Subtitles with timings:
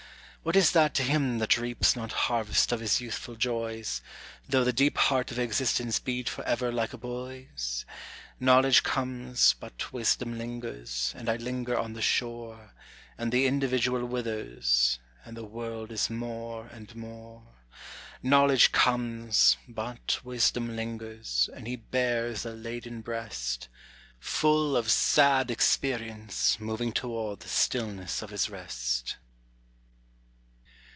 [0.43, 4.01] What is that to him that reaps not harvest of his youthful joys,
[4.49, 7.85] Though the deep heart of existence beat forever like a boy's?
[8.39, 12.73] Knowledge comes, but wisdom lingers; and I linger on the shore
[13.19, 17.43] And the individual withers, and the world is more and more.
[18.23, 23.67] Knowledge comes, but wisdom lingers, and he bears a laden breast,
[24.19, 29.17] Full of sad experience moving toward the stillness of his rest.